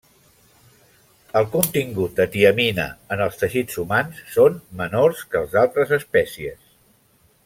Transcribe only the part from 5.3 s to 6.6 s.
que els d'altres espècies.